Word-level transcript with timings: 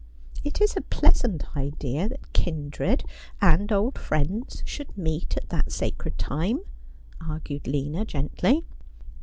'It 0.43 0.59
is 0.59 0.75
a 0.75 0.81
pleasant 0.81 1.55
idea 1.55 2.09
that 2.09 2.33
kindred 2.33 3.03
and 3.39 3.71
old 3.71 3.99
friends 3.99 4.63
should 4.65 4.97
meet 4.97 5.37
at 5.37 5.49
that 5.49 5.71
sacred 5.71 6.17
time,' 6.17 6.61
argued 7.27 7.67
Lina 7.67 8.03
gently. 8.03 8.63